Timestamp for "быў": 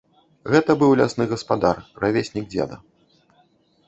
0.83-0.93